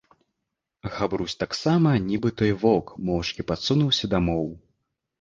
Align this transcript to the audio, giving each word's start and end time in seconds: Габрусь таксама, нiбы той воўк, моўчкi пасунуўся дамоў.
Габрусь 0.95 1.35
таксама, 1.43 1.93
нiбы 2.09 2.33
той 2.41 2.51
воўк, 2.65 2.87
моўчкi 3.13 3.41
пасунуўся 3.55 4.05
дамоў. 4.19 4.55